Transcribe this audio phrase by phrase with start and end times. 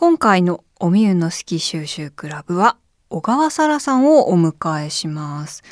[0.00, 2.78] 今回のおみゆの好き収集クラブは
[3.10, 5.62] 小川沙羅さんをお迎えします。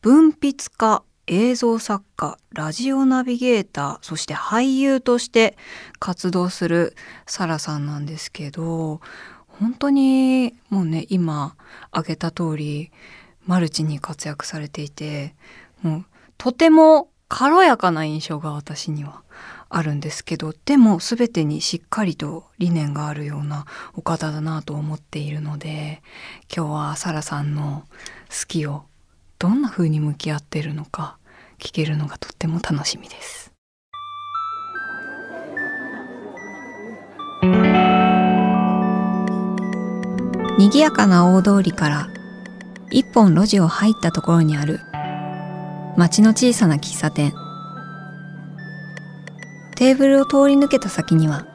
[0.00, 5.58] 文筆家映像作家ラジオナビゲーターそして俳優として
[5.98, 9.02] 活動するサラさんなんですけど
[9.48, 11.54] 本当にもうね今
[11.90, 12.90] 挙げた通り
[13.44, 15.34] マルチに活躍されていて
[15.82, 16.04] もう
[16.38, 19.23] とても軽やかな印象が私には。
[19.76, 26.00] あるんですけどでも全てにしっかりと理念があるようなお方だなと思っているので
[26.54, 27.82] 今日はサラさんの
[28.28, 28.84] 好きを
[29.40, 31.18] どんな風に向き合ってるのか
[31.58, 33.52] 聞けるのがとっても楽しみです。
[40.56, 42.08] 賑やかな大通りから
[42.90, 44.78] 一本路地を入ったところにある
[45.96, 47.34] 町の小さな喫茶店
[49.76, 51.46] テーブルを通り抜けた先には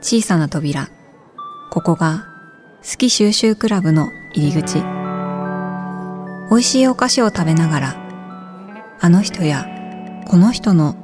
[0.00, 0.88] 小さな扉。
[1.70, 2.26] ここが
[2.82, 4.82] 好き収集クラブの入り口。
[6.48, 7.96] 美味しいお菓子を食べながら
[9.00, 9.66] あの人や
[10.28, 10.94] この人の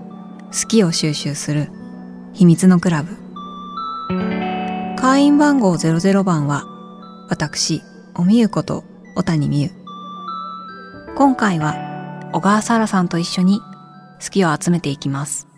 [0.52, 1.68] 好きを収集する
[2.32, 3.16] 秘密のクラブ。
[4.96, 6.64] 会員番号00番は
[7.28, 7.82] 私
[8.14, 8.84] おみゆこと
[9.16, 9.70] 小谷美優。
[11.16, 13.60] 今回は小川沙羅さんと一緒に
[14.22, 15.51] 好きを集めていきます。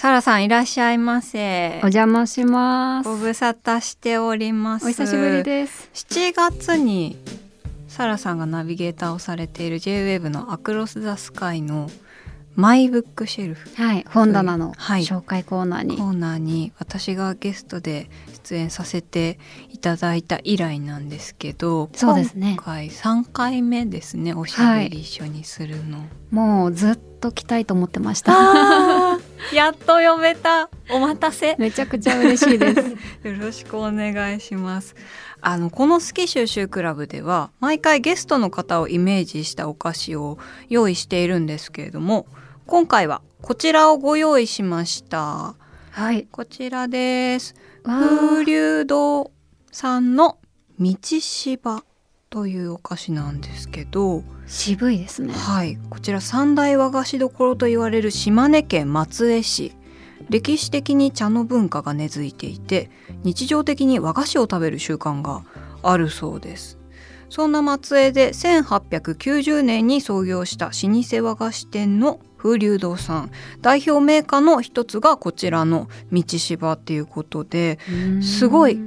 [0.00, 3.06] サラさんいらっしゃいませお邪魔します。
[3.06, 5.90] ご無沙汰しておりますお久しぶりです。
[5.92, 7.18] 7月に
[7.86, 11.90] サラさんがナビゲーターをされている JWEB の「アクロス・ザ・スカイ」の
[12.56, 15.98] マイブックシェルフはい、本棚のはい紹介コーナーに。
[15.98, 28.32] コーナーに私がゲストで出演させていただいた以来なんですけどそうですね今回3回目ですねおしゃべり一緒にするの、もうずっと来たいと思ってました。
[29.54, 32.80] やっと呼べたお待たせめちゃくちゃ嬉しいです。
[33.28, 34.94] よろしくお願いします。
[35.40, 42.26] あのこの好き収集クラブでは毎回ゲストの方をイメージしたお菓子を用意しているんですけれども
[42.66, 45.54] 今回はこちらをご用意しました
[45.90, 46.28] はい。
[46.30, 49.32] こちらですわ風ー流堂
[49.72, 50.38] さんの
[50.78, 51.84] 道芝
[52.28, 55.32] というお菓子なんですけど渋いですね。
[55.32, 55.78] はい。
[55.90, 59.76] こちら三大和菓子どころと言われる島根県松江市。
[60.28, 62.90] 歴史的に茶の文化が根付いていて
[63.24, 65.44] 日常的に和菓子を食べる習慣が
[65.82, 66.78] あるそうです。
[67.28, 73.30] そんな松江で1890年に創業した老舗和菓子店の風流堂さん。
[73.60, 77.78] 代表メーカーの一つがこちらの道芝っていうことで
[78.20, 78.80] すごい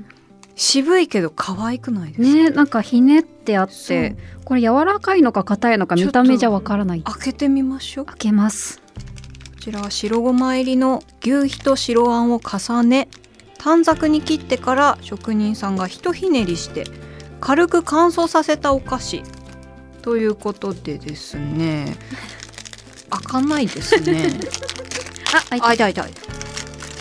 [0.55, 4.15] 渋いけど可愛くないですか、ね、なんかひねってあって、
[4.45, 7.01] これ柔らかいのか硬いのか見た目じゃわからない。
[7.01, 8.05] 開けてみましょう。
[8.05, 8.79] 開けます。
[8.79, 8.85] こ
[9.59, 13.07] ちらは白ごま入りの牛皮と白あんを重ね
[13.57, 16.83] 短冊に切ってから職人さんがひとひねりして
[17.39, 19.23] 軽く乾燥させたお菓子。
[20.01, 21.95] ということでですね。
[23.09, 24.31] 開かないですね。
[25.49, 26.13] あ、開いたあ痛い痛い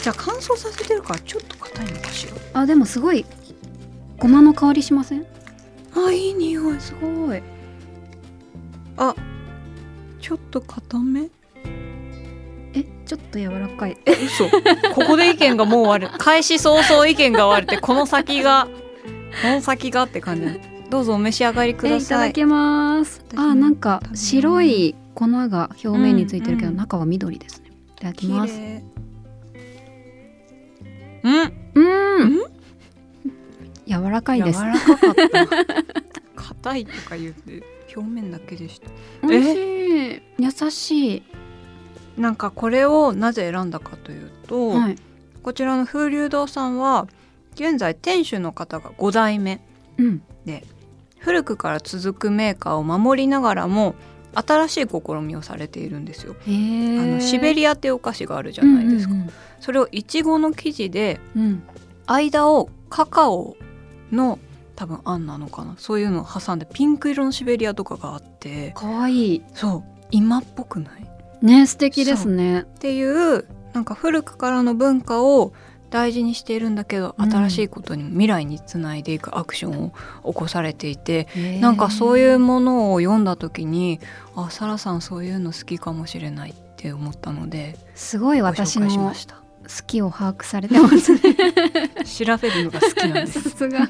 [0.02, 2.60] じゃあ乾燥させてるからちょっと硬いのかしら。
[2.60, 3.26] あ、でもすごい
[4.22, 5.26] ごまの香りしません？
[5.96, 7.42] あいい匂いすごい。
[8.96, 9.14] あ
[10.20, 11.28] ちょっと硬め？
[12.74, 13.98] え、ちょっと柔らかい。
[14.24, 14.44] 嘘
[14.94, 18.68] ここで意見がもう割れ 開始早々意見が割れてこの先が
[19.42, 23.24] この先がって感じどうぞお召し上がりくえださいいただきます。
[23.34, 27.70] あ、なんか白い粉が表面についてるけど、うんうん中は緑ですね。
[27.96, 28.56] いただき綺ます。
[28.60, 28.84] 麗
[31.24, 32.38] うんうんん？
[33.98, 34.60] 柔らかいです。
[34.60, 37.62] 柔らかかった硬いとか言って
[37.94, 38.88] 表面だけでした
[39.26, 40.22] 美味しい。
[40.38, 41.22] 優しい。
[42.16, 44.96] なんかこれをなぜ選んだかというと、はい。
[45.42, 47.08] こちらの風流堂さんは
[47.54, 49.60] 現在店主の方が5代目
[49.98, 50.22] うん。
[50.44, 50.64] で
[51.18, 53.94] 古くから続くメーカーを守りながらも
[54.34, 56.34] 新しい試みをされているんですよ。
[56.38, 59.14] あのシベリアってお菓子があるじゃないですか。
[59.14, 59.30] うん
[59.60, 61.62] それをいちごの生地でうんうん。
[62.06, 63.56] 間をカカオ
[64.12, 64.38] の
[64.76, 65.74] 多分あんなのかな。
[65.78, 68.72] そういうのを挟んでピンク色のシベリアとかがあって。
[68.76, 70.06] 可愛いそう。
[70.10, 71.06] 今っぽくない？
[71.44, 72.60] ね素敵ですね。
[72.60, 75.52] っていうなんか古くからの文化を
[75.90, 77.30] 大事にしているんだけどうん。
[77.30, 79.92] 新しいことに未来につないでいくアクション
[80.24, 84.00] を起こされていて、へーなんかそういうものを読んだ時に
[84.34, 89.14] あサラさんそういうの好きかもしれないって思ったのですごいご私の
[89.62, 91.20] 好きを把握されてますね。
[92.04, 93.88] 調べるのが好きなんでさすすが。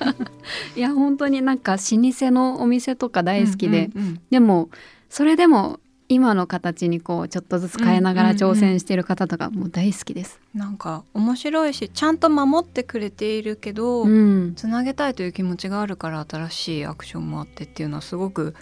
[0.76, 4.70] いや本当になんか老舗のお店とか大好きで、うんうんうんでも
[5.08, 5.78] それでも
[6.08, 10.40] 今の形にこうちょっとずつ変えながら挑戦してる方とかもう大好きです。
[10.54, 18.54] なんか面白いしちゃんと守ってくれているけど、うん、つなげたいという気持ちがあるから新しいアクションもあってっていうのはすごく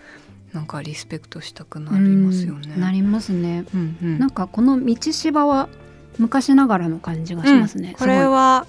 [0.52, 2.72] なんかリスペクトしたくなりますよね。
[2.74, 3.64] うんなりますね。
[3.74, 5.68] うんうんなんかこの道芝は
[6.20, 7.90] 昔ながらの感じがしますね。
[7.90, 8.66] うんこれは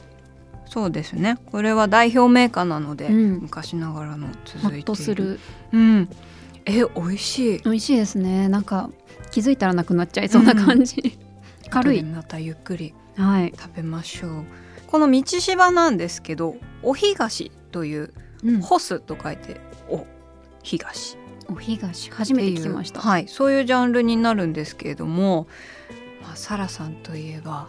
[0.65, 5.39] そうですねこれは代表メーカーなので、うん昔ながらの続いているとする。
[5.73, 6.09] うん
[6.65, 8.47] え美味しい美味しいですね。
[8.47, 8.89] なんか
[9.31, 11.19] 気づいたらなくなっちゃいそうな感じ。
[11.69, 12.15] 軽い後で。
[12.15, 13.53] またゆっくりはい。
[13.57, 14.45] 食べましょう
[14.87, 18.13] この道芝なんですけどお東という
[18.43, 19.59] うん干すと書いて
[19.89, 20.05] お
[20.63, 21.17] 東
[21.49, 23.01] お東初めて聞きました。
[23.01, 25.47] はいそういうジャンルになるんですけれども、
[26.21, 27.67] まあ、サラさんといえば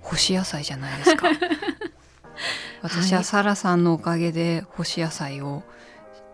[0.00, 1.28] 干し野菜じゃないですか。
[2.82, 5.62] 私はサラさんのおかげで干し野菜を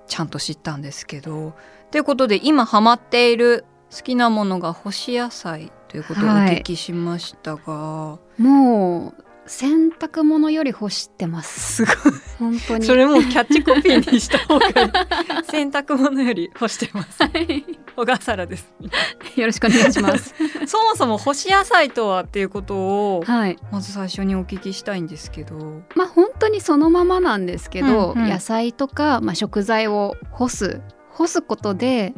[0.07, 1.57] ちゃんと知ったんですけど
[1.91, 3.65] ということで今ハマっている
[3.95, 11.85] 好きなものが干し野菜ということをお聞きしましたが、もう洗濯物より干してます。
[11.85, 12.13] すごい。
[12.39, 12.85] 本当に。
[12.85, 14.75] それもうキャッチコピーにした方がいい。
[15.51, 17.23] 洗濯物より干してます。
[17.23, 17.65] はい。
[17.97, 18.75] 小笠原です。
[19.37, 20.35] よろしくお願いします。
[20.67, 23.57] そもそも干し野菜とはっていうことをはい。
[23.71, 25.83] まず最初にお聞きしたいんですけど。
[25.95, 28.29] まあ本当にそのままなんですけど、うんうん。
[28.29, 32.15] 野菜とか、まあ、食材を干す干すことで、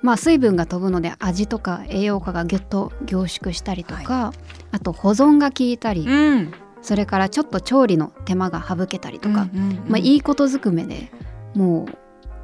[0.00, 4.32] まあ、水分が飛ぶので味とか栄養価がぎゅっと凝縮したりとか、
[4.72, 6.52] あと保存が効いたり、うん
[6.82, 9.84] それからちょっと調理の手間が省けたりとか、うんうんうん。
[9.88, 11.10] まあ、いいことずくめで
[11.54, 11.86] も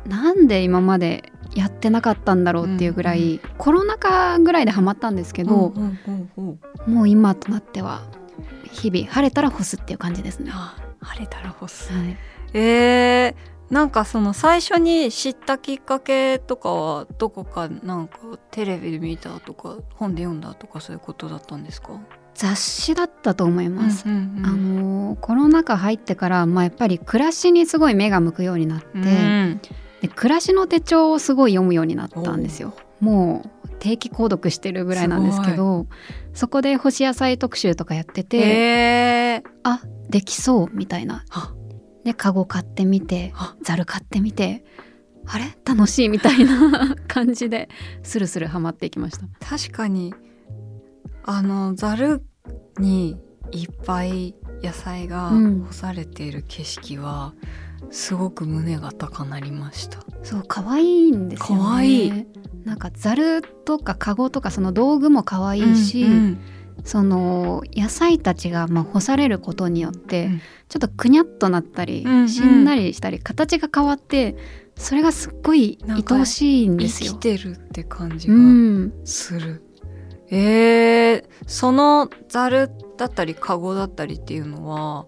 [0.06, 6.94] うなんで今までやってなかったんだろうっていうぐらい、コロナ禍ぐらいでハマったんですけど、うんうんうんうん。
[6.94, 8.02] もう今となっては
[8.70, 10.50] 日々晴れたら干すっていう感じですね。
[10.52, 11.92] あ晴れたら干す。
[11.92, 12.16] はい、
[12.54, 18.18] えー、なんかその最初に知ったきっかけとかはどこかなんか
[18.50, 22.00] テレビで見たとか本で読んだとかそういうことだったんですか？
[22.34, 24.04] 雑誌だったと思います。
[24.06, 29.60] あのーコロナ禍入ってから、まあ、やっぱり暮らしにすごい目が向くようになって、うん。
[30.02, 32.74] で暮らしの手帳をすごい読むようになったんですよ。
[33.00, 35.86] もう定期購読してるぐらいなんですけど
[36.32, 41.24] そこで干し野菜特集とかやってて、えー、あできそうみたいな。
[41.30, 41.54] あ。
[42.04, 43.54] でカゴ買ってみてあ。
[43.62, 44.64] ざる買ってみて
[45.26, 45.44] あれ？
[45.64, 47.68] 楽しいみたいな感じで
[48.02, 49.26] スルスルハマっていきました。
[49.46, 50.12] 確かに
[51.26, 52.22] あのざる
[52.78, 53.16] に
[53.52, 55.64] いっぱい野菜がうん。
[55.64, 57.34] 干されている景色は、
[57.90, 60.00] すごく胸が高鳴りました。
[60.22, 61.62] そう可愛いんですよね。
[61.64, 62.26] 可愛い。
[62.64, 66.38] なんかざるとかカゴとかその道具も可愛いし、うん
[66.82, 70.40] その野菜たちがまあ干されることによって、うん。
[70.68, 72.28] ちょっとくにゃっとなったり、うんうん。
[72.28, 74.36] しんなりしたり形が変わって
[74.76, 77.12] それがすっごい愛おしいん生ですよ。
[77.14, 77.18] き。
[77.20, 79.63] てるって感じうがん、する、
[80.36, 85.06] えー、そのざるだったりカゴだったりっていうのは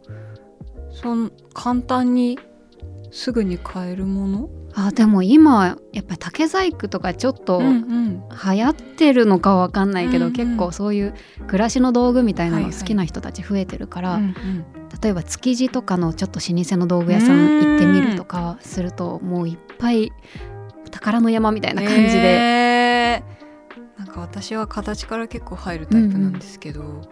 [0.91, 2.39] そん簡単に
[3.11, 10.33] すぐに買えるもの、あでも今やっぱり竹細工とかちょっとん流行ってるのかわかんないけど、うんうん。
[10.33, 11.15] 結構そういう
[11.47, 12.73] 暮らしの道具みたいなはいはい。
[12.73, 14.35] の好きな人たち増えてるから、うん
[15.03, 20.11] 例えば築地とかのちょっと老舗の道具屋さん行ってみるとかするともういっぱい
[20.91, 22.86] 宝の山みたいな感じで、えー
[24.17, 27.03] か私は形から結構入るタイプなんですけど、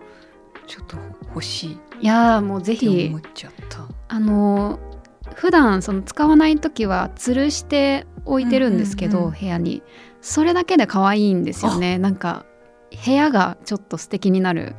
[0.66, 0.96] ちょっと
[1.28, 1.74] 欲しい。
[1.74, 3.86] っいやーもうぜてひ思っちゃった。
[4.08, 4.94] あのー
[5.34, 9.40] 普段その使わない時は吊るして置いてるんですけど、うんうんうん。
[9.40, 9.82] 部屋に。
[10.20, 11.98] それだけで可愛いんですよね。
[11.98, 12.44] なんか
[13.04, 14.76] 部屋がちょっと素敵になる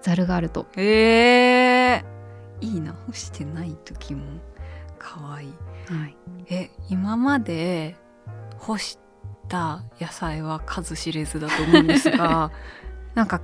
[0.00, 0.66] ざるがあると。
[0.76, 2.92] えー、いいな。
[2.92, 4.24] 干してない時も
[4.98, 5.48] 可愛い。
[5.86, 6.16] はい。
[6.48, 7.96] え今まで
[8.58, 8.98] 干し
[9.50, 12.50] た野菜は数知れずだと思うんですが
[13.14, 13.40] なんか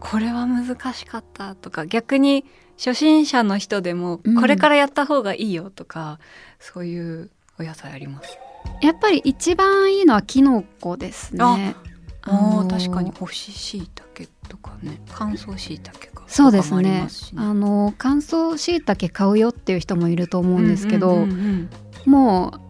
[0.00, 2.44] これは難しかったとか逆に
[2.76, 4.34] 初心者の人でもうん。
[4.40, 6.18] これからやった方がいいよとか、
[6.60, 8.38] そういうお野菜あります？
[8.82, 11.74] やっぱり一番いいのはキノコですね。
[12.22, 17.08] あのー確かに干し椎茸とかね乾燥椎茸かそうですね。
[17.36, 21.38] あの乾燥しいたけ買うよっていう人もいると思うんですけど、うんうんうん
[22.06, 22.12] うん。
[22.12, 22.60] もう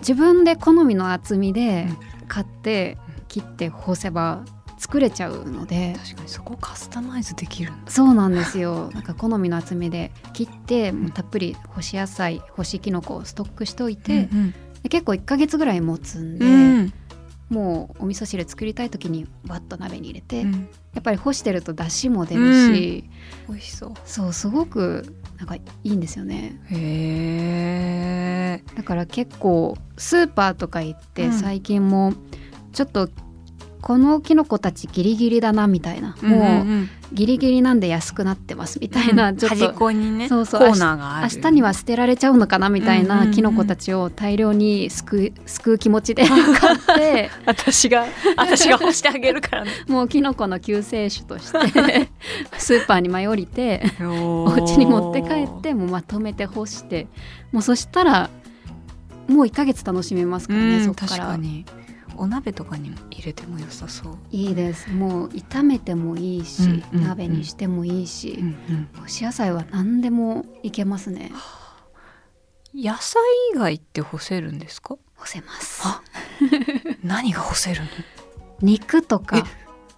[0.00, 1.92] 自分で好みの厚みでう
[2.24, 2.26] ん。
[2.28, 4.44] 買って切って干せば
[4.76, 7.90] 作れちゃうので確かにそこカスタマイズできるんだ。
[7.90, 8.90] そうなんですよ。
[8.94, 16.92] なんか好みの厚みで切ってもうたっぷり干し野菜干しきのこをストックしておいて、うんで結構1ヶ月ぐらい持つんで、うん。
[17.48, 20.68] もうお味噌汁作りたい時にバッと鍋に入れて、やうん。
[20.98, 23.04] っぱり干してると出汁も出るし、
[23.48, 23.92] 美味しそう。
[24.04, 26.60] そうすごくなんかいいんですよね。
[26.70, 31.32] へえだから結構スーパーとか行ってうん。
[31.32, 32.12] 最近も
[32.72, 33.08] ちょっと
[33.80, 39.56] このキノコたちギリギリだなみたいな、もうギリギリなんで安くなってますみたいな、ちょっと。
[39.56, 40.60] 端っこにねそうそう。
[40.60, 41.34] コーナーがある。
[41.34, 47.30] 明日には捨てられちゃうのかなみたいなキノコたちを大量に救う救う気持ちで 買って。
[47.46, 48.06] 私が
[48.36, 49.70] 私が干してあげるからね。
[49.88, 52.10] もうキノコの救世主として
[52.58, 57.06] スーパーに舞い降りてお家に持って帰ってもうまとめて干して。
[57.52, 58.28] もうそしたら
[59.28, 61.08] もう1ヶ月楽しめますからね、そっから。
[61.08, 61.64] 確かに
[62.18, 64.18] お鍋とかにも入れても良さそう。
[64.30, 64.90] いいです。
[64.90, 67.04] もう炒めてもいいし、うんうんうん。
[67.04, 68.88] 鍋にしてもいいし、うんうん。
[69.02, 71.30] 干し野菜は何でもいけますね。
[72.74, 73.22] 野菜
[73.54, 74.96] 以外って干せるんですか？
[75.16, 75.82] 干せます。
[75.84, 76.02] あ
[77.02, 77.80] 何が干せる
[78.60, 79.26] 肉とえ？
[79.26, 79.46] か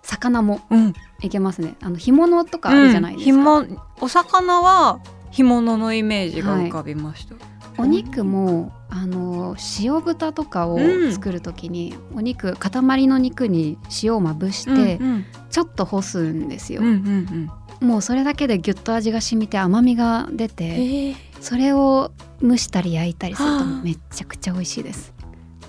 [0.02, 0.94] 魚ものうん。
[1.22, 1.76] いけますね。
[1.82, 3.44] あの干物とかあるじゃないですか、うん。
[3.66, 5.00] 干物お魚は
[5.30, 7.34] 干物のイメージが浮かびました、
[7.80, 11.12] お肉もあの塩豚とかをうん。
[11.12, 17.88] 作る時に、お肉塊の肉に塩をまぶして、うんちょっと干すんですよ、うんうんうん。
[17.88, 21.16] もうそれだけでギュッと味が染みて甘みが出てえ。
[21.40, 23.64] それを蒸したり焼いたりするとはあ。
[23.82, 25.12] めっちゃくちゃ美味しいです。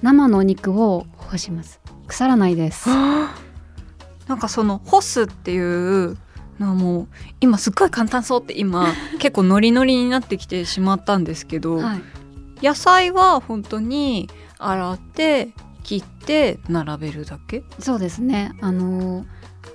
[0.01, 1.79] 生のお肉を干します。
[2.07, 2.89] 腐らないです。
[2.89, 6.17] なんかその干すっていう
[6.61, 7.07] のはもう
[7.41, 8.87] 今すっごい簡単そうって今
[9.19, 12.01] 結構ノリノリになってきてしまったんですけど、はい。
[12.65, 15.49] 野菜は本当に洗って
[15.83, 17.63] 切って並べるだけ？
[17.79, 18.53] そうですね。
[18.61, 19.25] あの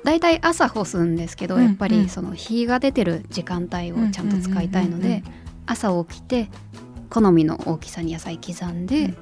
[0.05, 1.91] だいたい朝干すんですけど、うんやっぱうん。
[1.93, 5.25] りその日が出てる時間帯をちゃんと使いたいので
[5.67, 6.49] 朝起きて
[7.11, 9.15] 好みの大きさに野菜刻んで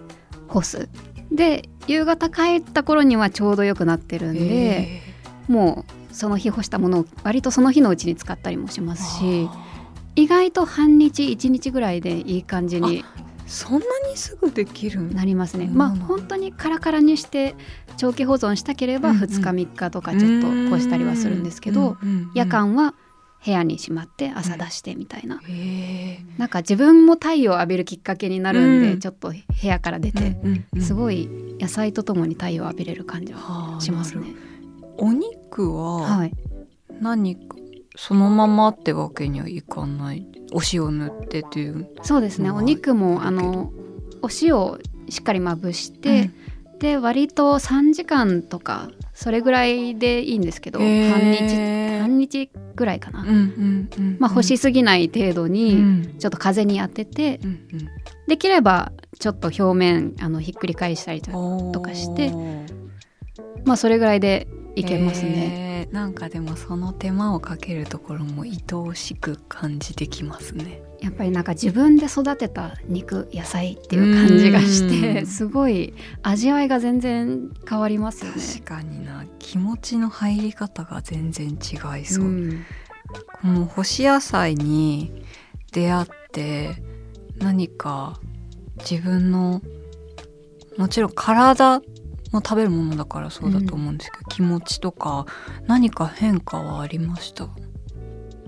[0.49, 0.89] 干す、
[1.33, 5.03] で夕方帰った頃にはちょうどよくなってるんで、え
[5.49, 9.65] もうその日干したものを割とその日のうちに使ったりもしまーすしあ
[10.17, 15.67] 意外と半日1日ぐらいでいい感じにーそんなにすぐできるなりますね。
[15.67, 15.75] うん。
[15.77, 17.55] まあ本当にカラカラにして
[17.97, 19.23] 長期保存したければうんうん。
[19.23, 22.95] 2日3日とかちょっと干したりはするんですけど、うんうんうん夜間は
[23.45, 26.39] 部屋にしまって朝出してみたいな、へー。
[26.39, 29.01] なんか自分も太陽を浴びるきっかけになるんで、うん。
[29.01, 31.29] ちょっと部屋から出て、うんうんうんすごい
[31.61, 34.35] 野菜とともに太陽を浴びれる感じははあしますね。
[34.97, 36.33] お肉ははい、
[37.01, 37.57] 何か
[37.97, 40.27] そのままってわけにはいかない。
[40.53, 41.89] お塩塗ってっていう。
[42.03, 42.49] そうですね。
[42.49, 43.73] うんお肉もあの
[44.23, 46.31] お塩をしっかりまぶして、
[46.79, 56.19] で割と3時間とかそれぐらいでいいんですけど半日半日ぐらいかな、うんうんうんまあ干しすぎない程度うにん。
[56.19, 57.69] ちょっと風に当てて、うん
[58.27, 62.33] できればちょっと表面あのひっくり返したりとかして
[63.67, 65.87] まあそれぐらいでいけますね。
[65.87, 70.83] へーなんかでもその手間をかけるところも愛おしく感じてきますね。
[71.01, 74.91] やっぱりなんか自分で育てた肉野菜っていう感じがしうん。
[74.91, 78.37] てすごい味わいが全然変わりますよね。
[78.41, 79.25] 確かにな。
[79.39, 82.65] 気持ちの入り方が全然違いそう、うん。
[83.43, 85.13] この干し野菜に
[85.73, 86.83] 出会って
[87.39, 88.19] 何か
[88.79, 89.61] 自分の
[90.79, 91.83] もちろん体
[92.35, 95.27] も食べるものだからそうだと思うんですけど、気持ちとか
[95.67, 97.49] 何か変化はありました？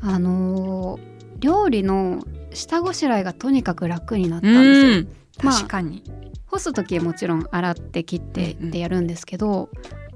[0.02, 2.24] あのー料理の
[2.54, 5.06] 下ごしらえがとにかく楽になったんですよ。
[5.42, 6.02] まあ確かに、
[6.46, 8.68] 干す時はもちろん洗って切ってうんうん。
[8.70, 9.68] ってやるんですけど、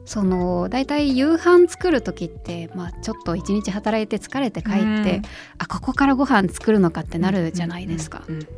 [0.07, 5.23] そのだいたい夕飯作る時って、まあ、ちょっと一日働いて疲れて帰って、うん。
[5.59, 8.49] あここからご飯作るのかってなるじゃないですか、うんうんうん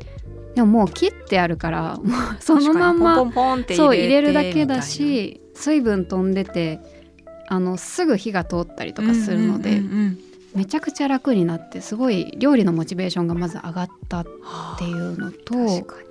[0.55, 2.07] でももう切ってあるからもう
[2.41, 6.81] そのまんま確かにポンポンポンってそう入入れるだけだし水分飛んでて
[7.49, 9.83] あのすぐ火が通ったりとかするので、
[10.55, 16.09] めちゃくちゃ楽になってすごい料理のモチベーションがまず上がったっはあていうのと確かに。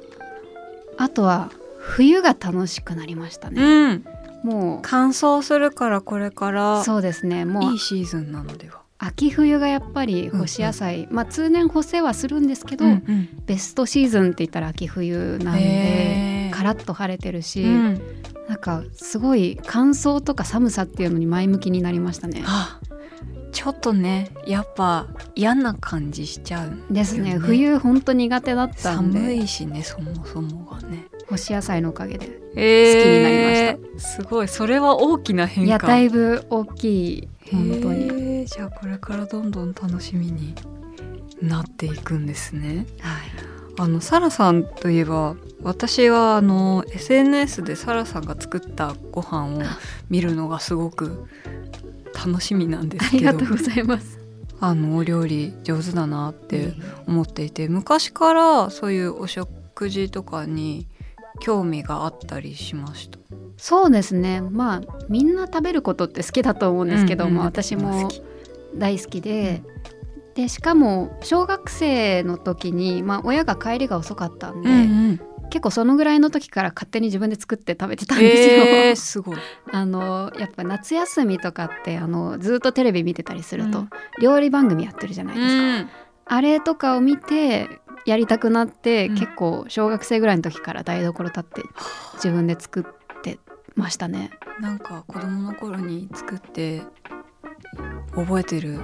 [0.97, 3.61] あとは冬が楽しくなりましたね。
[3.63, 4.05] うん。
[4.43, 6.83] も乾燥するからこれかうら。
[6.83, 7.45] そうですね。
[7.45, 13.29] もいういシーズンなのでは秋冬がやっぱり干し野菜、まあ通年干せはするんですけど、うんうん。
[13.47, 18.01] ベストシーズンって言ったら秋冬なんでカラッと晴れてるし、うん。
[18.47, 22.43] なんかすごい乾燥とか寒さっていうのに前向きになりましたね。
[22.45, 22.79] あ
[23.51, 27.37] ちょっとねやっぱ嫌な感じしちゃうですね。
[27.37, 31.07] 冬本当苦手だったん寒でいしねそもそもがね。
[31.27, 34.09] 干し野菜のおかげでえ好きになりました。
[34.17, 34.47] すごい。
[34.47, 35.67] それは大きな変化。
[35.67, 36.83] いやだいぶ大き
[37.19, 37.27] い。
[37.51, 40.55] 本当に、へーじゃあこれからどんどん楽しみに
[41.41, 42.85] なっていくんですね。
[42.99, 43.21] はい、
[43.77, 49.61] あのサラさんといえば私はあの SNS でサラさんが作ったご飯を
[50.09, 51.27] 見るのがすごく
[52.13, 53.19] 楽しみなんであすけど。
[53.19, 54.19] りがとうございます。
[54.59, 56.73] あのお料理上手だなって
[57.07, 60.87] 思っていて昔からそういうお食事とかに
[61.39, 63.17] 興味があったりしました。
[63.57, 64.41] そうですね。
[64.41, 68.09] まあみんな食べることって好きだと思うんですけど、うんうんまあ、私も
[68.75, 69.63] 大好きで、
[70.35, 78.63] でしかも小学生の時に、まあ、親が帰りが遅かったんで、うん結構そのぐらいの時から勝手に自分で作って食べてたんですよ。
[78.63, 79.37] えー、すごい。
[79.69, 83.89] あのやっぱ夏休みとかってあのずっとテレビ見てたりすると、うん
[84.21, 85.63] 料理番組やってるじゃないですか。
[85.63, 85.89] うん
[86.23, 91.63] あれとかを見てやりたくなって、うん結構小学生ぐらいの時から台所立って
[92.13, 93.37] 自分で作って
[93.75, 94.31] ましたね。
[94.61, 96.83] なんか子供の頃に作って
[98.15, 98.79] 覚えてる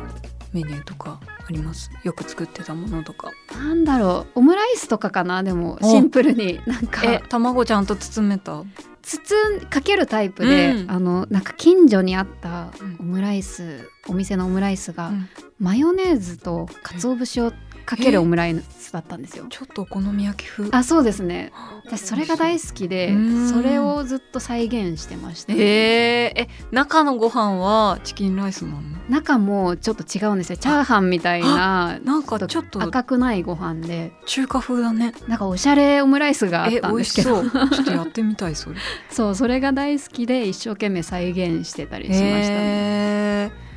[0.54, 1.92] メニューとかあります？
[2.04, 3.32] よく作ってたものとか。
[3.54, 4.40] なんだろう。
[4.40, 5.44] オムライスとかかな？
[5.44, 5.84] でもお。
[5.86, 6.62] シンプルに。
[6.66, 7.04] なんか。
[7.04, 8.64] え卵ちゃんと包めた？
[9.02, 10.92] 包んかけるタイプで、うん。
[10.92, 12.98] あのなんか近所にあったうん。
[13.00, 15.30] オムライス、お店のオムライスが、うん。
[15.60, 17.52] マヨネーズと鰹節を
[17.88, 19.46] かけるオムライスだったんですよ。
[19.50, 20.68] ちょっとお好み焼き風。
[20.72, 21.54] あそうですね。
[21.86, 23.50] 私それが大好きでうん。
[23.50, 28.82] それをずっと再現してました、えー、え中のご飯はチキンライスなの？
[29.08, 30.58] 中もちょっと違うんですよ。
[30.58, 34.12] チャーハンみたいななんかちょっと赤くないご飯で。
[34.26, 35.14] 中華風だね。
[35.30, 37.42] なんかおしゃれオムライスがあったんですけど。
[37.42, 37.70] そう。
[37.70, 38.76] ちょっとやってみたいそれ。
[39.10, 42.42] そうそれが大好きで一生懸命再現してたりしましたね。
[42.50, 43.68] えー。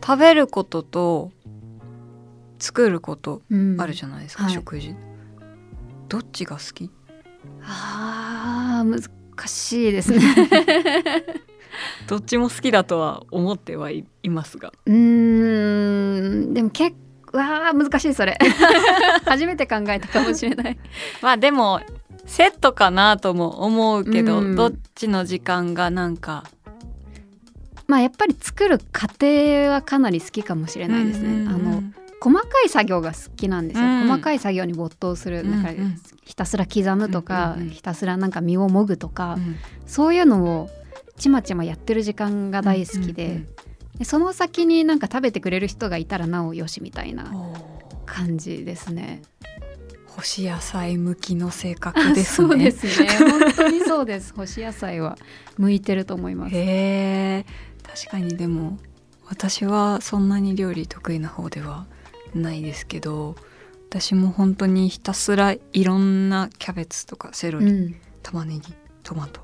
[0.00, 1.32] 食べることと
[2.58, 3.80] 作ることうん。
[3.80, 4.52] あるじゃないですか、はい。
[4.52, 4.94] 食事。
[6.08, 6.90] どっちが好き？
[7.62, 9.00] あー
[9.36, 10.20] 難しいですね。
[12.08, 14.72] どっちも好きだとは思ってはいいますが。
[14.86, 16.54] うーん。
[16.54, 18.38] でも結構わー難しいそれ。
[19.26, 20.78] 初めて考えたかもしれない。
[21.20, 21.80] まあでも
[22.24, 24.56] セットかなとも思うけど、うん。
[24.56, 26.44] どっちの時間がなんか
[27.86, 31.48] まあやっぱり作る過程はかなり好きかもしれないですね、うんうんうん。
[31.48, 31.82] あの
[32.20, 34.08] 細かい作業が好きなんですよ、うん。
[34.08, 35.44] 細かい作業に没頭する。
[35.44, 35.78] なんかうん。
[35.78, 37.72] うんひたすら刻むとか、うんうんうん。
[37.72, 39.56] ひたすらなんか身をもぐとか、うん。
[39.86, 40.70] そういうのを
[41.16, 43.48] ちまちまやってる時間が大好きで,、うんうん
[43.98, 47.32] でその先になんか食べてくれる人がいたらなおよしみたいな
[48.06, 49.22] 感じですね。
[50.06, 52.48] 干し野菜向きの性格ですね。
[52.48, 53.08] そうですね。
[53.18, 54.34] 本当にそうです。
[54.34, 55.18] 干し野菜は
[55.56, 56.54] 向いてると思います。
[56.54, 57.46] へえ。
[57.82, 58.78] 確かにでも
[59.26, 61.86] 私はそんなに料理得意な方では
[62.34, 63.36] ないですけど
[63.88, 67.96] 私も本当にひたすらいろんなキャベツとかセロリ、うん。
[68.22, 69.40] 玉ねぎトマト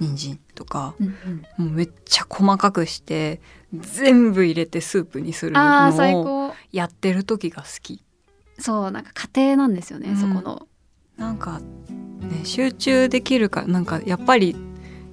[0.00, 1.66] 人参とかうんうん。
[1.66, 3.40] もうめっちゃ細かくして
[3.72, 6.54] 全部入れてスープにするのを高。
[6.72, 8.02] やってる時が好き。
[8.58, 10.16] そうなんか家庭なんですよね、うん。
[10.16, 10.66] そこの。
[11.16, 11.60] なんか
[12.20, 14.56] ね集中できるかなんかやっぱり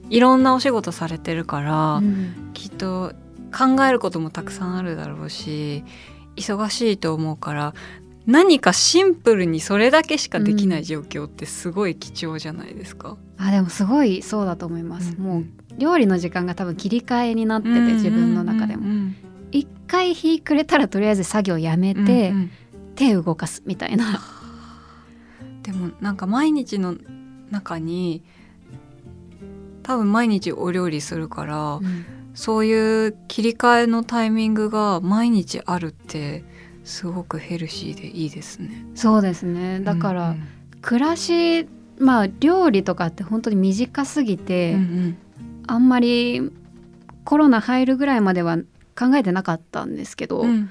[0.10, 2.52] いろんなお仕事されてるから、うん。
[2.54, 3.14] きっと
[3.56, 5.84] 考えることもたくさんあるだろうし
[6.36, 7.74] 忙しいと思うから
[8.26, 13.18] 何かシンプルにそれだけしかできない状況ってすごい貴重じゃないですか。
[13.38, 15.24] あでもすごいそうだと思います、うん。
[15.24, 15.46] もう
[15.78, 18.84] 料理の時間が多分切り替えになってて、自分の中でも。
[18.84, 19.16] うん
[19.54, 22.52] 一回日暮れたらとりあえず作業やめて、うんうん。
[22.96, 24.20] 手動かすみたいな。
[25.62, 26.96] でもなんか毎日の
[27.52, 28.24] 中に
[29.84, 31.80] 多分毎日お料理するから、
[32.34, 36.44] そういう切り替えのタイミングが毎日あるって
[36.84, 38.86] すごくヘルシーでいいですね。
[38.96, 39.80] そうですね。
[39.80, 40.48] だから、うん
[40.84, 41.66] 暮らし
[41.98, 45.18] まあ料理とかって本当に短すぎて、うんうん。
[45.66, 46.52] あんまり
[47.24, 48.58] コロナ入るぐらいまでは
[49.00, 50.70] 考えてなかったんですけど、うん。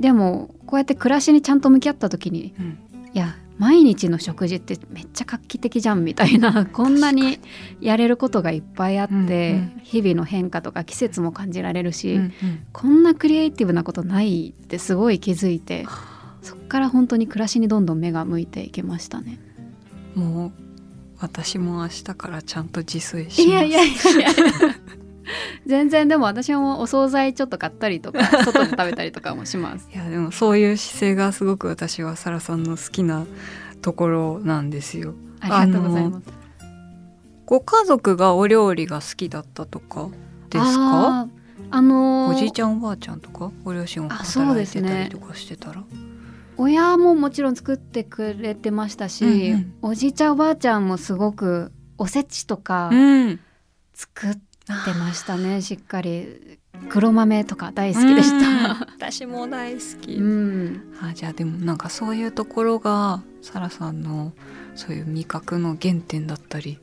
[0.00, 2.78] でもこうやって暮らしにちゃんと向き合った時にうん。
[3.14, 7.40] いや毎日の食事ってめっちゃ画期的じゃんみたいな こんなに
[7.80, 12.32] やれることがいっぱいあって、うんうん日々の変化とか季節も感じられるし、うん
[12.72, 15.86] こんなクリエイティブなことないってすごい気づいて
[16.42, 19.38] そっから本当に暮らしにどんどん目が向いていきましたね。
[20.14, 20.52] もう
[21.20, 23.42] 私も明日からちゃんと自炊します。
[23.42, 24.28] いやいやいやいや
[25.66, 29.88] 全然でも私もお惣菜ちょっと買ったりとか 外で食べたりとかもします。
[29.92, 33.26] いやでもそういう姿勢がすごく私はサラさんの好きな
[33.82, 35.14] ところなんですよ。
[35.40, 36.26] ありがとうございます。
[37.46, 40.08] ご家族がお料理が好きだったとか
[40.50, 41.28] ですか？
[41.70, 45.82] あのーおじいちゃんおばあちゃんとかご両親があそう働いてたりとかしてたら、
[46.56, 53.38] 親ももちろん作ってくれてましたし、うんうんおじいちゃんおばあちゃんもすごくおせちとかん、
[53.94, 58.86] 作ってましたね、しっかり黒豆とか大好きでした。
[58.96, 60.14] 私も大好き。
[60.14, 64.32] うん、あじゃあでもなんかそういうところがサラさんの
[64.74, 66.78] そういう味覚の原点だったり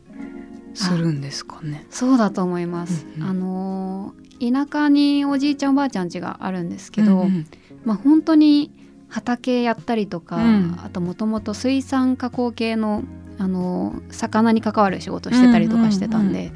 [0.73, 1.85] するんですかね。
[1.89, 3.05] そうだと思います。
[3.15, 7.47] うんうんあのー田舎におじいちゃんおばあちゃん家があるんですけど、うんうん
[7.85, 8.69] まあ本当に
[9.07, 13.03] 畑やったりとか、うんあともともと水産加工系の
[13.37, 16.51] あのー魚に関わる仕事してたりとかしてたんで、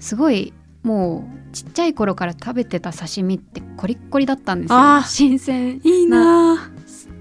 [0.00, 5.02] すごいもうちっちゃい頃から食べてた刺身ってコリッコリだったんですよ。
[5.02, 5.80] 新鮮。
[5.84, 6.70] いいな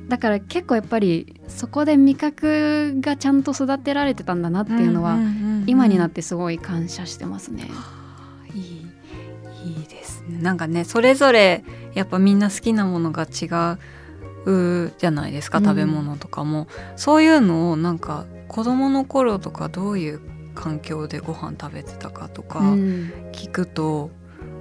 [0.08, 5.18] だから結構やっぱりそこで味覚がちゃんと育てられてたんだなっていうのは、
[5.68, 7.70] 今になってすごい感謝してますね。
[8.56, 8.90] いい
[9.66, 10.40] いいですね。
[10.42, 13.78] なんかねそれぞれやっぱみんな好きなものが違
[14.46, 16.64] うじゃないですか食べ物とかも、う
[16.96, 20.22] ん、そういうのをなんか子供の頃とかどういう
[20.56, 22.60] 環境でご飯食べてたかとか
[23.32, 24.12] 聞くと、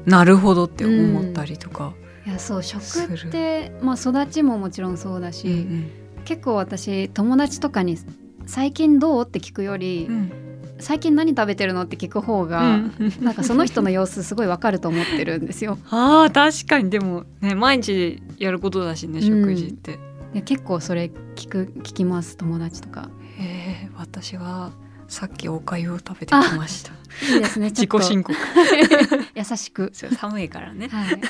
[0.06, 1.94] うん、なるほどって思ったりとか。
[2.26, 2.78] いやそう食
[3.14, 5.90] って、まあ、育ちももちろんそうだし、うんうん、
[6.26, 7.96] 結構私友達とかに
[8.44, 10.30] 「最近どう?」って聞くより、うん、
[10.78, 15.78] 最近何食べてるのって聞く方が、うん、なんかその人の様子すごいわかると思ってるんですよ。
[15.90, 19.98] あ確かにでもね毎日やることだしね食事って。
[20.34, 23.08] うん、結構それ聞く聞きます友達とか。
[23.38, 24.72] へえ私は
[25.08, 26.92] さっきおかゆを食べてきました。
[27.32, 27.70] いいですね。
[27.74, 28.36] 自己申告。
[29.34, 29.90] 優しく。
[29.94, 30.88] 寒いからね。
[30.88, 31.20] はい、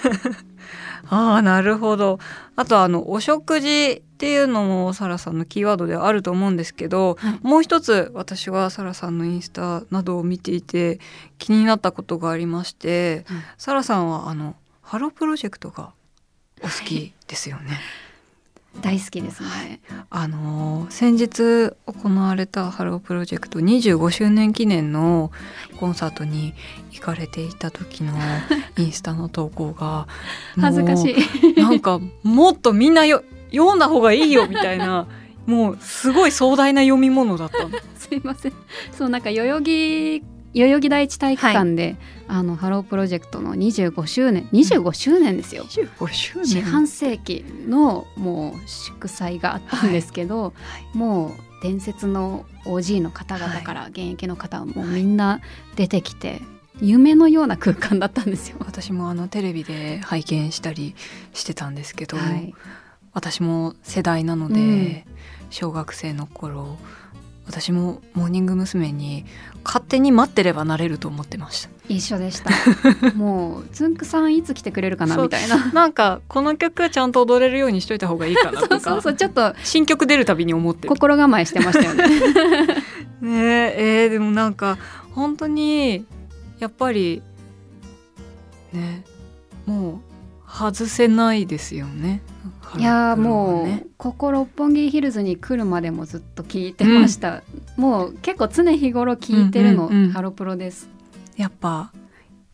[1.08, 2.18] ああなるほど。
[2.56, 10.98] あとあのお食事っていうのもサラさんのキーワードであると思うんですけど、はい、もう一つ私はサラさんのインスタなどを見ていて
[11.38, 15.92] 気になったことがありまして、はい、サラさんはあのハロープロジェクトが
[16.60, 17.78] お好きですよね。
[18.80, 19.80] 大好きですね。
[20.10, 25.30] あの先日行われたハロープロジェクト25周年記念の
[25.78, 26.54] コンサートに
[26.92, 28.14] 行かれていた時の
[28.78, 30.06] インスタの投稿が
[30.60, 31.16] 恥ずかし
[31.56, 31.60] い。
[31.60, 35.06] なんかもっとみんなよ読んだ方がいいよみたいな。
[35.46, 37.56] もうすごい壮大な読み物だった
[37.98, 38.52] すいません。
[38.92, 40.22] そうなんか代々木
[40.58, 41.96] 代々木第一体育館で、はい、
[42.38, 45.64] あのハロープロジェクトの25周年25周年ですよ。
[45.64, 46.46] 25周年。
[46.46, 50.52] 四半世紀のもう祝祭があったんですけど、は
[50.94, 55.40] い、もう伝説の OG の方々から現役の方もみんな
[55.76, 56.40] 出てきて、
[56.80, 58.56] 夢のような空間だったんですよ。
[58.60, 60.94] 私もあのテレビで拝見したり
[61.32, 62.54] してたんですけど、はい、
[63.12, 65.04] 私も世代なので、うん、
[65.50, 66.78] 小学生の頃
[67.48, 68.92] 私もモーニング娘。
[68.92, 69.24] に
[69.64, 71.70] 勝手に待ってればなれると思ってました。
[71.88, 72.50] 一緒でした。
[73.16, 75.16] もうつんくさんいつ来てくれるかな？
[75.16, 75.72] みたいな。
[75.72, 78.80] なんかこの曲ちゃんと踊れるようにしといた方がいいかなとか。
[78.80, 79.14] そうそう。
[79.14, 82.04] ちょっと新曲出るたびに思って心構えしてましたよね。
[83.20, 83.30] ね
[83.76, 84.78] えー、でもなんか
[85.12, 86.06] 本当に
[86.58, 87.22] やっぱり
[88.72, 89.04] ね
[89.66, 90.07] もう
[90.48, 92.22] 外せないですよね。
[92.76, 97.42] いやもうここ六本木ヒルズに来るまでもずっと聞いてました、
[97.76, 100.88] うん、もう結構常日頃聞いてるの、うんうんうん、ハロプロです。
[101.36, 101.92] やっぱ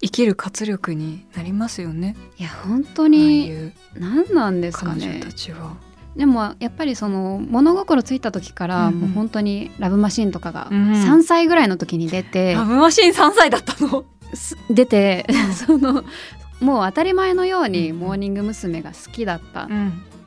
[0.00, 2.16] 生きる活力になりますよね。
[2.38, 5.22] いや本当に何なんですかね。
[6.16, 14.04] でもやっぱりその物心ついた時からもう本当にラブマシーンとかが3歳ぐらいの時に出て、うん、ラブマシーン3歳だったの？
[14.70, 16.04] 出て その
[16.60, 18.82] もう当たり前のようにモーニング娘。
[18.82, 19.68] が好きだった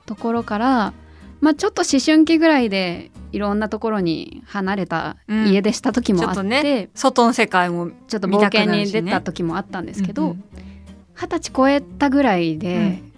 [0.05, 0.93] ところから、
[1.39, 10.35] まあ、ちょっと思春期ぐらいでいろんなところに離れた家出した時もあって、うんね、外の世界もちょっと冒険に出た時もあったんですけど
[11.13, 13.13] 二十、歳超えたぐらいで、うん、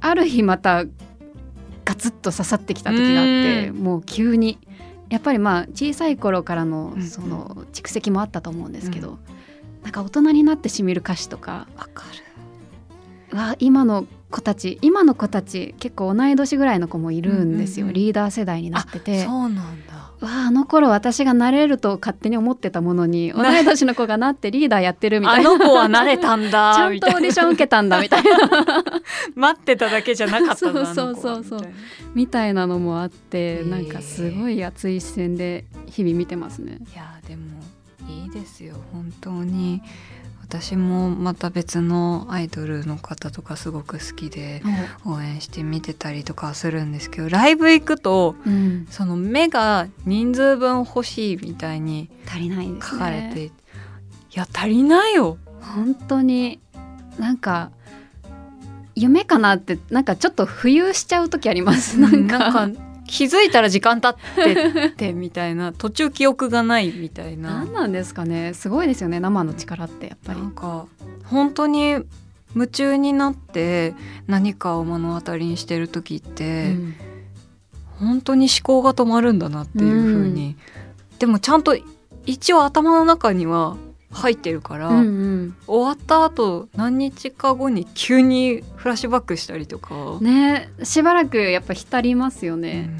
[0.00, 0.84] ある日また
[1.84, 4.58] ガツッと刺さってきた時があって、もう急に。
[5.08, 9.20] やっぱりまあ小さい頃からのその蓄積もあったと思うんですけど、
[9.86, 11.68] なんか大人になってしみる歌詞とか。
[11.76, 12.06] わか
[13.30, 13.36] る。
[13.36, 19.24] わ今の子たち今の子たち結構同い年ぐらいの子もいるんですよ、うんうんうん、リーダー世代になってて。
[19.24, 19.94] そうなんだ。
[20.20, 25.50] わあの頃私がなれると勝手に思ってたものに同い年の子がなってリーダーやってるみたいな。
[25.50, 28.30] あの子はなれたんだ ちゃんとオーディション受けたんだみたいな。
[29.36, 31.68] 待ってただけじゃなかったんだ そうそうそうそう。
[32.14, 32.66] みたいな。
[32.66, 36.78] のもあってなんかすごい熱い視線で日々見てますね。
[36.92, 37.42] いやでも
[38.08, 39.82] いいですよ本当に。
[40.42, 44.62] 私もまた別のアイドルの方とかすごく好きで
[45.04, 52.08] 応援して見てたりとかするんですけどライブ行くと、うん、その目が人数分欲しいみたいに
[52.80, 53.50] 書かれて、ね、い
[54.34, 55.36] や足りないよ。
[55.60, 56.60] 本当に。
[57.18, 57.72] なんか
[58.94, 62.68] 夢かなってなんかちょっと浮遊しちゃう時あります、なんか
[63.06, 67.64] 気づいたら時間経っててみたいな途中記憶がないみたいな。
[67.64, 68.54] 何なんですかね。
[68.54, 69.20] すごいですよね。
[69.20, 70.40] 生の力ってやっぱり。
[70.40, 70.86] なんか
[71.24, 71.96] 本当に
[72.54, 73.94] 夢中になって
[74.26, 76.94] 何かを目の当たりにしてる時って、うん、
[77.98, 80.56] 本当に思考が止まるんだなっていうふうに、ん、
[81.18, 81.76] でもちゃんと
[82.24, 83.76] 一応頭の中には
[84.16, 90.18] 入ってるから、うんうん、終わった後何日か後に急にフラッシュバックしたりとか。
[90.20, 92.90] ねしばらくやっぱ浸りますよね、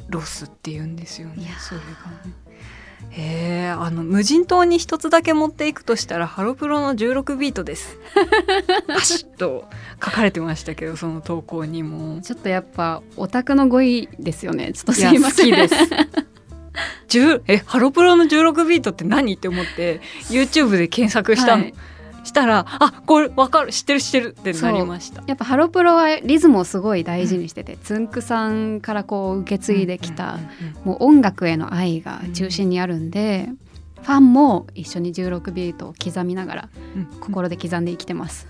[0.00, 1.86] うん、ロスって言うんですよねそれが
[2.26, 2.46] ね。
[3.18, 7.98] えー、あの無人島に一つだけ持っていくとしたらハロプロの16ビートです。
[8.88, 9.64] パシッと
[10.04, 12.20] 書かれてましたけどその投稿にも。
[12.20, 14.72] ちょっとやっぱオタクの語彙ですよね。
[14.74, 15.50] ちょっとすいません。
[15.50, 15.74] です
[17.46, 21.74] えハロプロの16ビートって何って思って YouTube で検索したの、はい。
[22.24, 25.22] したらあこれ分かる知ってる知ってるってなりました。
[25.26, 30.38] やっぱハロプロはリズムをすごい大事にしてて、うん、つんくさんからこう受け継いできた、
[30.84, 33.46] もう音楽への愛が中心にあるんで、
[33.98, 36.68] うん、ファンも一緒に16ビートを刻みながら
[37.20, 38.48] 心で刻んで生きてます。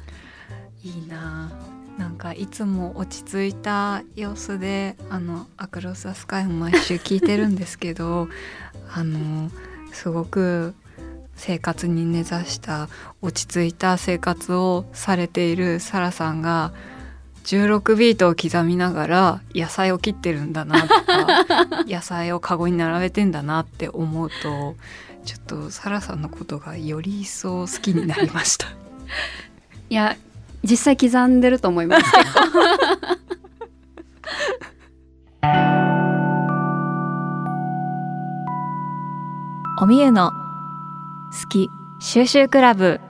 [0.82, 8.28] いいななんかいつも落ち着いた様子であの「アクロス・ア・スカイ」を毎週聞いてるんですけど
[8.92, 9.50] あの
[9.92, 10.74] すごく
[11.36, 12.88] 生活に根ざした
[13.22, 16.72] 落ち着いた生活をされているサラさんが
[17.44, 24.76] 16ビートを刻みながら野菜を切ってるんだなとか 野菜をカゴに並べてんだなって思うと
[25.24, 28.68] ちょっとサラさんのことがより一層好きになりました。
[29.88, 30.16] いや
[30.66, 32.04] 実際刻んでると思います
[39.78, 41.68] おみゆの好き
[42.00, 43.00] 収集クラブ。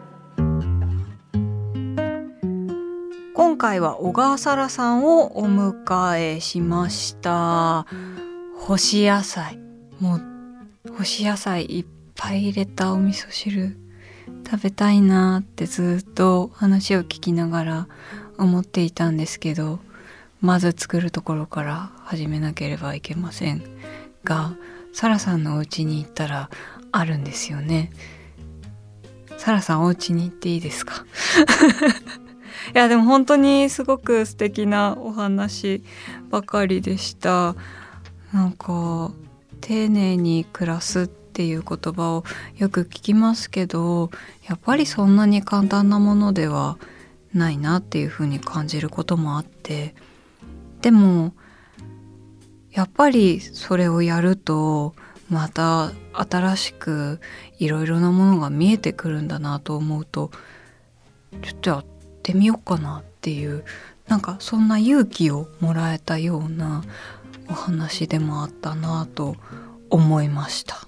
[3.34, 7.86] 今回は小川沙羅さんをお迎えしました。
[8.58, 9.58] 干し野菜。
[10.00, 10.22] もう
[10.98, 13.76] 干し野菜いっぱい入れたお味噌汁
[14.48, 17.88] 食べたいなってずっと話を聞きながら
[18.38, 19.80] 思っていたんですけど
[20.40, 23.62] まず作るところから始めなければいけません
[24.24, 24.54] が
[24.92, 26.50] サラさんのお家に行ったら
[26.92, 27.90] あるんですよね。
[29.36, 31.04] サラさんお家に行っていいですか？
[32.74, 35.82] いやでも本当にすごく素敵なお話
[36.30, 37.54] ばかりでした。
[38.32, 39.12] なんか
[39.60, 42.24] 丁寧に暮らすってていう言葉を
[42.56, 44.10] よく聞きますけど
[44.48, 46.78] やっぱりそんなに簡単なものでは
[47.34, 49.94] ないなっていうふうに感じることもあって
[50.80, 51.34] でも
[52.72, 54.94] やっぱりそれをやると
[55.28, 57.20] また新しく
[57.58, 60.30] いろいろなものが見えてくるんだなと思うと
[61.42, 61.84] ちょっとやっ
[62.22, 63.62] てみようかなっていう
[64.08, 66.82] なんかそんな勇気をもらえたような
[67.50, 69.36] お話でもあったなと
[69.90, 70.86] 思いました。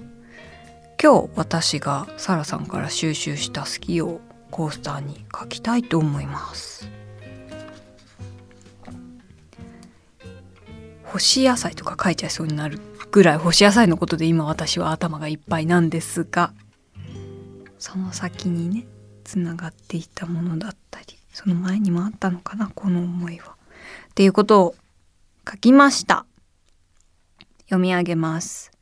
[1.00, 6.88] 今日私がサラさんから収集した好きをコースターに書きたいと思います
[11.04, 12.80] 干し野菜とか書いちゃいそうになる
[13.10, 16.52] ぐらい干し野菜のことで今私は頭がいっぱいなんですが
[17.78, 18.86] その先にね
[19.24, 23.54] つながっていたものだったりその前にもあったのかなこの思いは。
[24.10, 24.74] っていうことを
[25.48, 26.26] 書きました。
[27.66, 28.72] 読み上げます。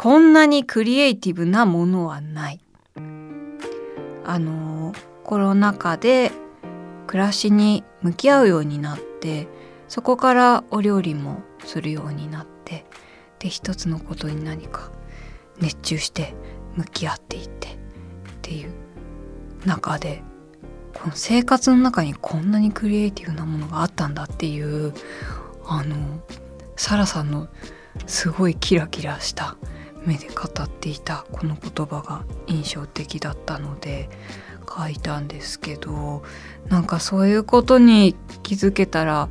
[0.00, 2.60] こんなにクリエイティブなものはない。
[4.24, 6.30] あのコロナ禍で
[7.08, 9.48] 暮らしに向き合うようになって
[9.88, 12.86] そこからお料理もするようになって
[13.40, 14.92] で一つのことに何か
[15.58, 16.32] 熱中して
[16.76, 17.74] 向き合っていってっ
[18.40, 18.70] ていう
[19.66, 20.22] 中で
[20.94, 24.94] この生活の中にこんなにクリエイティブなものがあったんだっていう
[25.66, 26.20] あの
[26.76, 27.48] サラさんの
[28.06, 29.56] すごいキラキラした
[30.04, 34.08] 目で語っていたこの言葉が印象的だったので
[34.68, 36.22] 書いたんですけど
[36.68, 39.28] なんかそういうことに気づけたら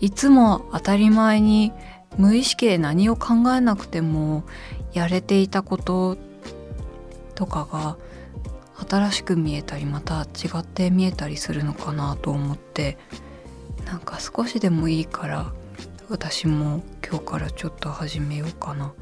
[0.00, 1.72] いつも当たり前に
[2.18, 4.44] 無意識で何を考えなくても
[4.92, 6.16] やれていたこと
[7.34, 7.96] とかが
[8.88, 12.98] 新しく見えたりまた違って見えたりするのかなと思って
[13.86, 15.52] なんか少しでもいいから
[16.08, 18.92] 私も今日からちょっと始めようかな。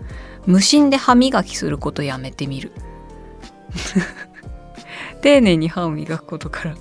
[0.46, 2.72] 無心で歯磨きすることやめてみる。
[5.20, 6.76] 丁寧に歯を磨くことから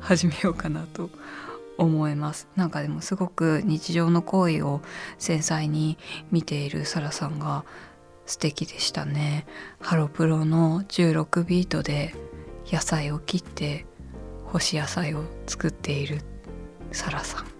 [0.00, 1.10] 始めようかなと
[1.78, 2.48] 思います。
[2.56, 4.82] なんかでもすごく日常の行為を
[5.18, 5.98] 繊細に
[6.30, 7.64] 見ているサラさんが
[8.26, 9.46] 素敵でしたね。
[9.80, 12.14] ハロプロの16ビートで
[12.70, 13.86] 野菜を切って
[14.46, 16.20] 干し野菜を作っている
[16.92, 17.51] サラさん。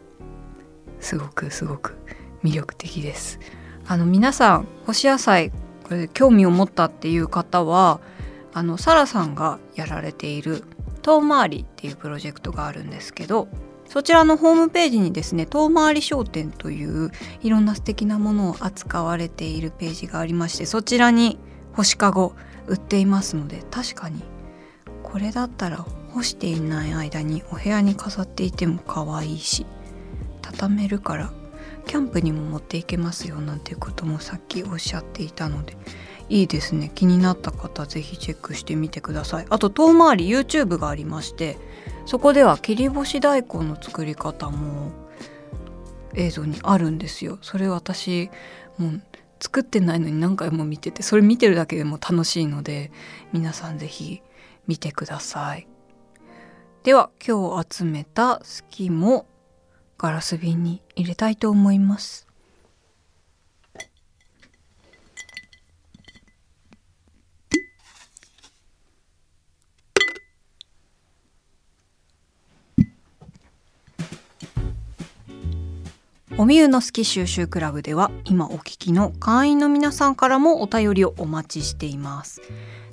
[1.02, 1.98] すごくすごく
[2.42, 3.38] 魅力的です。
[3.86, 5.52] あの皆さん干し野菜
[5.84, 8.00] これ興味を持ったっていう方は
[8.54, 10.64] あのサラさんがやられている
[11.02, 13.48] 遠回りっていうプロジェクトがあるんですけど
[13.86, 17.10] そちらのホームページにですね遠回り商店という
[17.42, 21.38] いろんな素敵なものを扱われているページがありましてそちらに
[21.74, 22.34] 干しかご
[22.66, 24.22] 売っていますので確かに
[25.02, 29.66] これだったら干していない間にお部屋に飾っていても可愛いし
[30.52, 31.32] 畳めるから
[31.86, 35.76] キャンプにも持っていけますよなんていうこともさっきおっしゃっていたので
[36.28, 36.90] いいですね。
[36.94, 39.46] 気になった方ぜひチェックしてみてください。
[39.50, 41.58] あと遠回り YouTube がありまして
[42.06, 44.92] そこでは切り干し大根の作り方も
[46.14, 47.38] 映像にあるんですよ。
[47.42, 48.30] それ私
[48.78, 49.02] もう
[49.40, 52.92] 作ってないのに何回も見ててそれ見てるだけでも楽しいので
[53.32, 54.22] 皆さんぜひ
[54.66, 55.66] 見てください。
[56.84, 59.26] では今日集めた好きも
[60.02, 62.26] ガラス瓶に入れたいと思います。
[76.36, 82.42] おみゆの好き収集クラブでは今お聞きの会員の皆さんからもお便りをお待ちしています。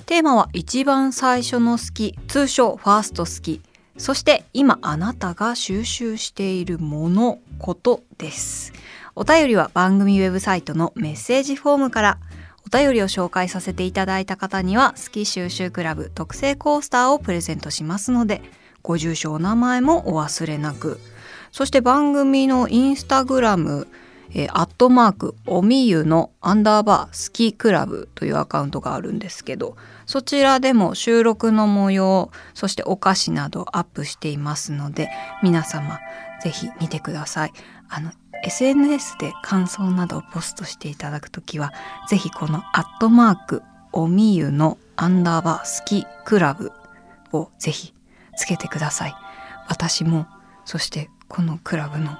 [0.05, 3.68] テーマは一番最初の好き通称ファースト好き。
[3.99, 8.73] そして今あなたが収集しているものことです。
[9.13, 12.17] お便りは番組ウェブサイトのメッセージフォームから。
[12.71, 18.43] お便りを紹介させていただいた方には好き収集クラブ特製コースターをプレゼントしますので
[18.83, 20.99] ご住所お名前もお忘れなく。
[21.51, 23.87] そして番組のインスタグラム、
[24.31, 35.09] えー、アットマークおみゆのアンダーバースキークラブというアカウントがあるんですけどそちらでも収録の模様そしてお菓子などアップしていますので
[35.43, 35.99] 皆様
[36.43, 37.53] ぜひ見てください。
[37.89, 38.11] あの
[38.43, 41.73] SNS で感想などをポストしていただくときは
[42.07, 46.71] ぜひこのアットマークおみゆのアンダーバースキークラブ
[47.33, 47.93] をぜひ
[48.37, 49.15] つけてください。
[49.67, 50.27] 私も
[50.65, 52.17] そしてこのクラブの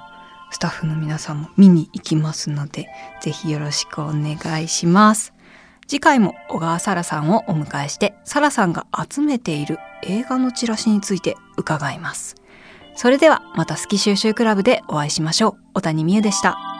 [0.50, 2.88] スタッフの皆さんも見に行きますので、
[3.20, 5.32] ぜひよろしくお願いします。
[5.86, 12.36] 次回も小川沙羅さんをお迎えして、沙羅さんが集めている映画のチラシについて伺います。
[12.94, 15.56] それではまた好き収集クラブでお会いしましょう。
[15.74, 16.79] 小谷美優でした。